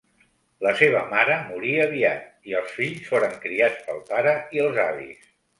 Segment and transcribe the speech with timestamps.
[0.67, 5.33] La seva mare morí aviat, i els fills foren criats pel pare i els avis.